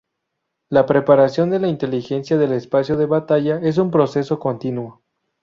La 0.69 0.87
preparación 0.87 1.51
de 1.51 1.59
la 1.59 1.67
inteligencia 1.67 2.39
del 2.39 2.53
espacio 2.53 2.97
de 2.97 3.05
batalla 3.05 3.59
es 3.61 3.77
un 3.77 3.91
proceso 3.91 4.39
continuo. 4.39 5.03